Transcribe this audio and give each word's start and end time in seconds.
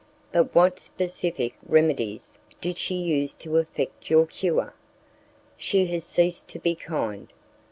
"But 0.31 0.55
what 0.55 0.79
specific 0.79 1.53
remedies 1.63 2.39
did 2.59 2.79
she 2.79 2.95
use 2.95 3.35
to 3.35 3.57
effect 3.57 4.09
your 4.09 4.25
cure?" 4.25 4.73
"She 5.57 5.85
has 5.85 6.03
ceased 6.03 6.47
to 6.47 6.57
be 6.59 6.73
kind." 6.73 7.31